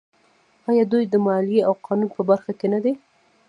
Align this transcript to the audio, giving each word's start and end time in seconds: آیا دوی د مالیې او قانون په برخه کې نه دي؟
آیا 0.69 0.83
دوی 0.91 1.03
د 1.09 1.15
مالیې 1.25 1.61
او 1.67 1.73
قانون 1.85 2.09
په 2.15 2.21
برخه 2.29 2.51
کې 2.59 2.67
نه 2.73 2.79
دي؟ 2.83 2.93